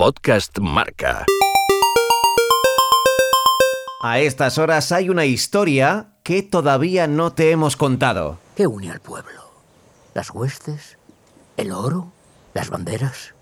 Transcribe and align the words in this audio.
Podcast 0.00 0.58
Marca. 0.60 1.26
A 4.00 4.18
estas 4.18 4.56
horas 4.56 4.92
hay 4.92 5.10
una 5.10 5.26
historia 5.26 6.14
que 6.22 6.42
todavía 6.42 7.06
no 7.06 7.34
te 7.34 7.50
hemos 7.50 7.76
contado. 7.76 8.38
¿Qué 8.56 8.66
une 8.66 8.90
al 8.90 9.00
pueblo? 9.00 9.52
¿Las 10.14 10.30
huestes? 10.30 10.96
¿El 11.58 11.70
oro? 11.72 12.14
¿Las 12.54 12.70
banderas? 12.70 13.34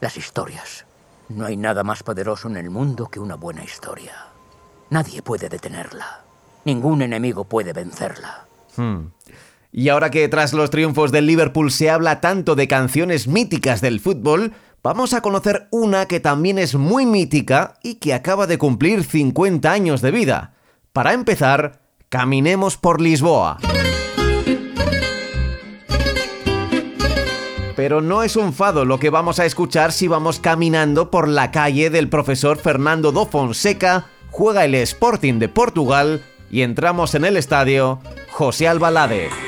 Las 0.00 0.16
historias. 0.16 0.86
No 1.28 1.44
hay 1.44 1.58
nada 1.58 1.84
más 1.84 2.02
poderoso 2.02 2.48
en 2.48 2.56
el 2.56 2.70
mundo 2.70 3.10
que 3.10 3.20
una 3.20 3.34
buena 3.34 3.62
historia. 3.62 4.14
Nadie 4.88 5.20
puede 5.20 5.50
detenerla. 5.50 6.24
Ningún 6.64 7.02
enemigo 7.02 7.44
puede 7.44 7.74
vencerla. 7.74 8.46
Hmm. 8.76 9.08
Y 9.72 9.90
ahora 9.90 10.10
que 10.10 10.26
tras 10.28 10.54
los 10.54 10.70
triunfos 10.70 11.12
del 11.12 11.26
Liverpool 11.26 11.70
se 11.70 11.90
habla 11.90 12.22
tanto 12.22 12.54
de 12.54 12.66
canciones 12.66 13.28
míticas 13.28 13.82
del 13.82 14.00
fútbol, 14.00 14.54
vamos 14.82 15.14
a 15.14 15.20
conocer 15.20 15.68
una 15.70 16.06
que 16.06 16.20
también 16.20 16.58
es 16.58 16.74
muy 16.74 17.06
mítica 17.06 17.74
y 17.82 17.96
que 17.96 18.14
acaba 18.14 18.46
de 18.46 18.58
cumplir 18.58 19.04
50 19.04 19.70
años 19.70 20.00
de 20.00 20.10
vida. 20.10 20.54
Para 20.92 21.12
empezar, 21.12 21.82
caminemos 22.08 22.76
por 22.76 23.00
Lisboa. 23.00 23.58
Pero 27.76 28.00
no 28.00 28.22
es 28.22 28.36
un 28.36 28.54
fado 28.54 28.86
lo 28.86 28.98
que 28.98 29.10
vamos 29.10 29.38
a 29.38 29.44
escuchar 29.44 29.92
si 29.92 30.08
vamos 30.08 30.40
caminando 30.40 31.10
por 31.10 31.28
la 31.28 31.50
calle 31.50 31.90
del 31.90 32.08
profesor 32.08 32.56
Fernando 32.56 33.12
do 33.12 33.26
Fonseca, 33.26 34.06
juega 34.30 34.64
el 34.64 34.74
Sporting 34.76 35.38
de 35.38 35.50
Portugal 35.50 36.22
y 36.50 36.62
entramos 36.62 37.14
en 37.14 37.26
el 37.26 37.36
estadio 37.36 38.00
José 38.30 38.66
Albalade. 38.66 39.45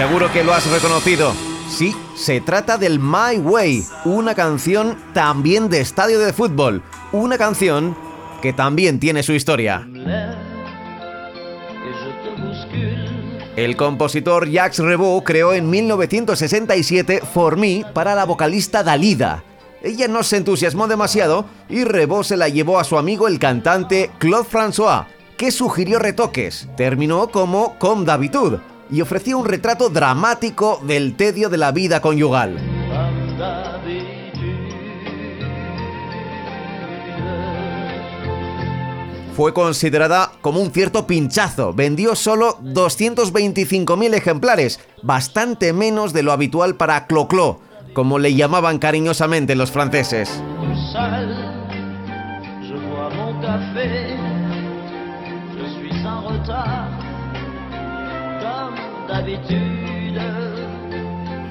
Seguro 0.00 0.32
que 0.32 0.42
lo 0.42 0.54
has 0.54 0.66
reconocido. 0.70 1.34
Sí, 1.68 1.94
se 2.16 2.40
trata 2.40 2.78
del 2.78 2.98
My 2.98 3.36
Way, 3.36 3.84
una 4.06 4.34
canción 4.34 4.96
también 5.12 5.68
de 5.68 5.82
estadio 5.82 6.20
de 6.20 6.32
fútbol, 6.32 6.82
una 7.12 7.36
canción 7.36 7.94
que 8.40 8.54
también 8.54 8.98
tiene 8.98 9.22
su 9.22 9.34
historia. 9.34 9.86
El 13.56 13.76
compositor 13.76 14.48
Jacques 14.48 14.78
Revaux 14.78 15.22
creó 15.22 15.52
en 15.52 15.68
1967 15.68 17.20
For 17.34 17.58
Me 17.58 17.84
para 17.92 18.14
la 18.14 18.24
vocalista 18.24 18.82
Dalida. 18.82 19.44
Ella 19.82 20.08
no 20.08 20.22
se 20.22 20.38
entusiasmó 20.38 20.88
demasiado 20.88 21.44
y 21.68 21.84
Revaux 21.84 22.26
se 22.26 22.38
la 22.38 22.48
llevó 22.48 22.78
a 22.78 22.84
su 22.84 22.96
amigo 22.96 23.28
el 23.28 23.38
cantante 23.38 24.10
Claude 24.16 24.48
François, 24.50 25.04
que 25.36 25.50
sugirió 25.50 25.98
retoques. 25.98 26.70
Terminó 26.74 27.28
como 27.28 27.78
Comme 27.78 28.06
d'habitude 28.06 28.60
y 28.90 29.00
ofrecía 29.00 29.36
un 29.36 29.44
retrato 29.44 29.88
dramático 29.88 30.80
del 30.84 31.16
tedio 31.16 31.48
de 31.48 31.56
la 31.58 31.72
vida 31.72 32.00
conyugal. 32.00 32.58
Fue 39.34 39.54
considerada 39.54 40.32
como 40.42 40.60
un 40.60 40.70
cierto 40.70 41.06
pinchazo, 41.06 41.72
vendió 41.72 42.14
solo 42.14 42.58
225.000 42.58 44.14
ejemplares, 44.14 44.80
bastante 45.02 45.72
menos 45.72 46.12
de 46.12 46.22
lo 46.22 46.32
habitual 46.32 46.74
para 46.76 47.06
Clo-Clo, 47.06 47.60
como 47.94 48.18
le 48.18 48.34
llamaban 48.34 48.78
cariñosamente 48.78 49.54
los 49.54 49.70
franceses. 49.70 50.42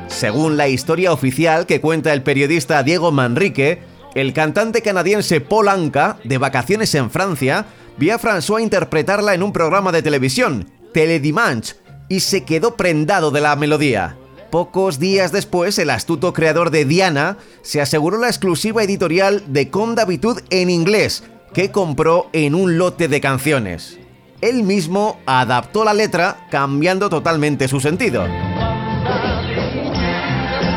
Según 0.07 0.57
la 0.57 0.67
historia 0.67 1.13
oficial 1.13 1.65
que 1.65 1.79
cuenta 1.79 2.11
el 2.11 2.23
periodista 2.23 2.83
Diego 2.83 3.11
Manrique, 3.11 3.81
el 4.15 4.33
cantante 4.33 4.81
canadiense 4.81 5.39
Paul 5.39 5.69
Anka, 5.69 6.17
de 6.23 6.37
vacaciones 6.37 6.93
en 6.95 7.09
Francia, 7.09 7.65
vio 7.97 8.15
a 8.15 8.19
François 8.19 8.61
interpretarla 8.61 9.33
en 9.33 9.43
un 9.43 9.53
programa 9.53 9.91
de 9.91 10.01
televisión, 10.01 10.69
Teledimanche, 10.93 11.75
y 12.09 12.19
se 12.19 12.43
quedó 12.43 12.75
prendado 12.75 13.31
de 13.31 13.41
la 13.41 13.55
melodía. 13.55 14.17
Pocos 14.51 14.99
días 14.99 15.31
después, 15.31 15.77
el 15.79 15.91
astuto 15.91 16.33
creador 16.33 16.71
de 16.71 16.85
Diana 16.85 17.37
se 17.61 17.81
aseguró 17.81 18.17
la 18.17 18.27
exclusiva 18.27 18.83
editorial 18.83 19.43
de 19.47 19.69
Comme 19.69 19.95
d'habitude 19.95 20.41
en 20.49 20.69
inglés, 20.69 21.23
que 21.53 21.71
compró 21.71 22.29
en 22.33 22.55
un 22.55 22.77
lote 22.77 23.07
de 23.07 23.21
canciones 23.21 23.99
él 24.41 24.63
mismo 24.63 25.19
adaptó 25.25 25.83
la 25.83 25.93
letra 25.93 26.47
cambiando 26.49 27.09
totalmente 27.09 27.67
su 27.67 27.79
sentido. 27.79 28.25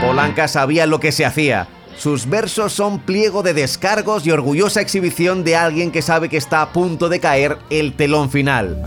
Polanca 0.01 0.49
sabía 0.49 0.87
lo 0.87 0.99
que 0.99 1.13
se 1.13 1.25
hacía. 1.25 1.69
Sus 1.97 2.29
versos 2.29 2.73
son 2.73 2.99
pliego 2.99 3.43
de 3.43 3.55
descargos 3.55 4.27
y 4.27 4.31
orgullosa 4.31 4.81
exhibición 4.81 5.45
de 5.45 5.57
alguien 5.57 5.93
que 5.93 6.03
sabe 6.03 6.29
que 6.29 6.37
está 6.37 6.63
a 6.63 6.73
punto 6.73 7.09
de 7.09 7.21
caer 7.21 7.59
el 7.71 7.95
telón 7.95 8.31
final. 8.31 8.83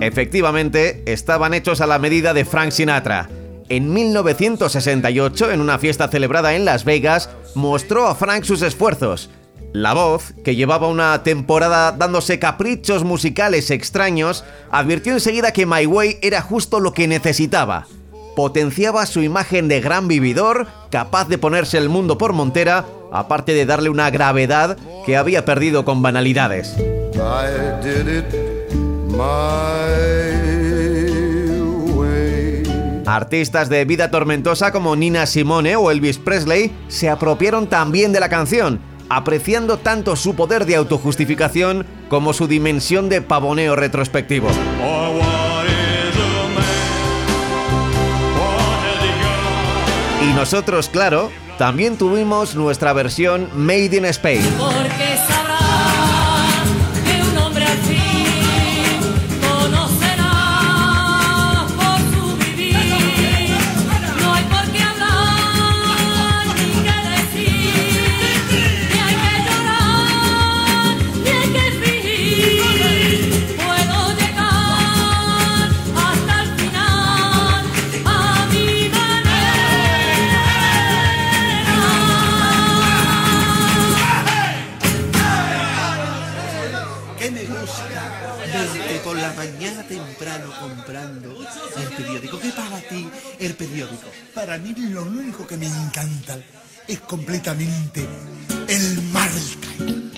Efectivamente, 0.00 1.02
estaban 1.06 1.54
hechos 1.54 1.80
a 1.80 1.86
la 1.86 1.98
medida 1.98 2.34
de 2.34 2.44
Frank 2.44 2.70
Sinatra 2.70 3.28
en 3.72 3.90
1968, 3.90 5.50
en 5.50 5.62
una 5.62 5.78
fiesta 5.78 6.08
celebrada 6.08 6.54
en 6.54 6.66
Las 6.66 6.84
Vegas, 6.84 7.30
mostró 7.54 8.06
a 8.06 8.14
Frank 8.14 8.44
sus 8.44 8.60
esfuerzos. 8.60 9.30
La 9.72 9.94
voz, 9.94 10.34
que 10.44 10.54
llevaba 10.54 10.88
una 10.88 11.22
temporada 11.22 11.92
dándose 11.92 12.38
caprichos 12.38 13.02
musicales 13.02 13.70
extraños, 13.70 14.44
advirtió 14.70 15.14
enseguida 15.14 15.54
que 15.54 15.64
My 15.64 15.86
Way 15.86 16.18
era 16.20 16.42
justo 16.42 16.80
lo 16.80 16.92
que 16.92 17.08
necesitaba. 17.08 17.86
Potenciaba 18.36 19.06
su 19.06 19.22
imagen 19.22 19.68
de 19.68 19.80
gran 19.80 20.06
vividor, 20.06 20.66
capaz 20.90 21.28
de 21.28 21.38
ponerse 21.38 21.78
el 21.78 21.88
mundo 21.88 22.18
por 22.18 22.34
montera, 22.34 22.84
aparte 23.10 23.54
de 23.54 23.64
darle 23.64 23.88
una 23.88 24.10
gravedad 24.10 24.76
que 25.06 25.16
había 25.16 25.46
perdido 25.46 25.86
con 25.86 26.02
banalidades. 26.02 26.76
Artistas 33.06 33.68
de 33.68 33.84
vida 33.84 34.10
tormentosa 34.10 34.70
como 34.70 34.94
Nina 34.94 35.26
Simone 35.26 35.74
o 35.76 35.90
Elvis 35.90 36.18
Presley 36.18 36.70
se 36.88 37.10
apropiaron 37.10 37.66
también 37.66 38.12
de 38.12 38.20
la 38.20 38.28
canción, 38.28 38.80
apreciando 39.08 39.78
tanto 39.78 40.14
su 40.14 40.36
poder 40.36 40.66
de 40.66 40.76
autojustificación 40.76 41.84
como 42.08 42.32
su 42.32 42.46
dimensión 42.46 43.08
de 43.08 43.20
pavoneo 43.20 43.74
retrospectivo. 43.74 44.48
Y 50.22 50.34
nosotros, 50.34 50.88
claro, 50.88 51.32
también 51.58 51.96
tuvimos 51.96 52.54
nuestra 52.54 52.92
versión 52.92 53.48
Made 53.54 53.96
in 53.96 54.04
Spain. 54.06 54.42
comprando 90.60 91.36
el 91.76 91.88
periódico. 91.96 92.38
¿Qué 92.38 92.50
para 92.50 92.80
ti 92.80 93.08
el 93.38 93.54
periódico? 93.54 94.08
Para 94.34 94.58
mí 94.58 94.74
lo 94.76 95.02
único 95.02 95.46
que 95.46 95.56
me 95.56 95.66
encanta 95.66 96.38
es 96.86 97.00
completamente 97.00 98.06
el 98.68 99.02
marca. 99.12 100.12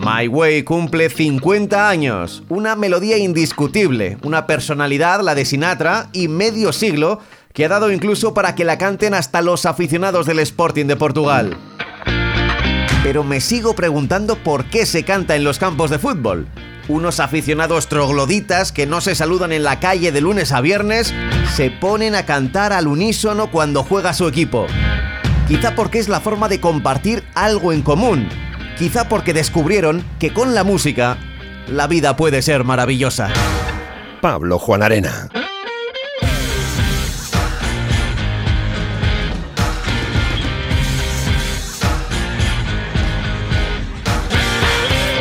My 0.00 0.26
Way 0.26 0.62
cumple 0.62 1.10
50 1.10 1.88
años, 1.88 2.42
una 2.48 2.74
melodía 2.74 3.18
indiscutible, 3.18 4.16
una 4.22 4.46
personalidad, 4.46 5.20
la 5.20 5.34
de 5.34 5.44
Sinatra, 5.44 6.08
y 6.12 6.28
medio 6.28 6.72
siglo 6.72 7.20
que 7.52 7.64
ha 7.64 7.68
dado 7.68 7.92
incluso 7.92 8.34
para 8.34 8.54
que 8.54 8.64
la 8.64 8.78
canten 8.78 9.14
hasta 9.14 9.42
los 9.42 9.66
aficionados 9.66 10.26
del 10.26 10.38
Sporting 10.38 10.86
de 10.86 10.96
Portugal. 10.96 11.56
Pero 13.08 13.24
me 13.24 13.40
sigo 13.40 13.74
preguntando 13.74 14.36
por 14.36 14.66
qué 14.66 14.84
se 14.84 15.02
canta 15.02 15.34
en 15.34 15.42
los 15.42 15.58
campos 15.58 15.88
de 15.88 15.98
fútbol. 15.98 16.46
Unos 16.88 17.20
aficionados 17.20 17.88
trogloditas 17.88 18.70
que 18.70 18.84
no 18.84 19.00
se 19.00 19.14
saludan 19.14 19.50
en 19.52 19.62
la 19.62 19.80
calle 19.80 20.12
de 20.12 20.20
lunes 20.20 20.52
a 20.52 20.60
viernes 20.60 21.14
se 21.54 21.70
ponen 21.70 22.14
a 22.14 22.26
cantar 22.26 22.74
al 22.74 22.86
unísono 22.86 23.50
cuando 23.50 23.82
juega 23.82 24.12
su 24.12 24.28
equipo. 24.28 24.66
Quizá 25.48 25.74
porque 25.74 26.00
es 26.00 26.10
la 26.10 26.20
forma 26.20 26.48
de 26.48 26.60
compartir 26.60 27.24
algo 27.34 27.72
en 27.72 27.80
común. 27.80 28.28
Quizá 28.78 29.08
porque 29.08 29.32
descubrieron 29.32 30.04
que 30.18 30.34
con 30.34 30.54
la 30.54 30.62
música 30.62 31.16
la 31.66 31.86
vida 31.86 32.14
puede 32.14 32.42
ser 32.42 32.64
maravillosa. 32.64 33.30
Pablo 34.20 34.58
Juan 34.58 34.82
Arena. 34.82 35.30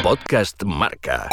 Podcast 0.08 0.64
Marca. 0.64 1.28